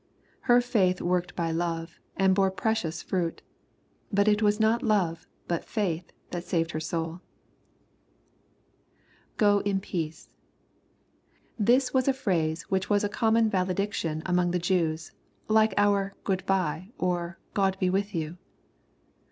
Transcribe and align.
Her 0.39 0.61
faith 0.61 0.99
worked 0.99 1.35
by 1.35 1.51
love, 1.51 1.99
and 2.17 2.33
bore 2.33 2.49
precious 2.49 3.03
fruit. 3.03 3.43
But 4.11 4.27
it 4.27 4.41
was 4.41 4.59
not 4.59 4.81
love 4.81 5.27
but 5.47 5.61
fai£k 5.61 6.05
that 6.31 6.43
saved 6.43 6.71
her 6.71 6.79
soul 6.79 7.21
\Qoin 9.37 9.79
peace."] 9.79 10.31
This 11.59 11.93
was 11.93 12.07
a 12.07 12.13
phrase 12.13 12.63
which 12.63 12.89
was 12.89 13.03
a 13.03 13.09
common 13.09 13.47
vale 13.47 13.75
diction 13.75 14.23
among 14.25 14.49
the 14.49 14.57
Jews, 14.57 15.11
like 15.47 15.75
our" 15.77 16.15
goodbye" 16.23 16.89
or 16.97 17.37
"Gk)d 17.53 17.77
be 17.77 17.91
with 17.91 18.15
you." 18.15 18.39